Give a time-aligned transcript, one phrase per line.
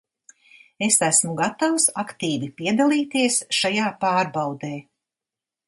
[0.85, 4.75] Es esmu gatavs aktīvi piedalīties šajā pārbaudē.